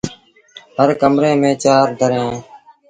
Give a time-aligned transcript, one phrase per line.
[0.77, 2.43] هر ڪمري ميݩ چآر دريٚݩ اوهيݩ۔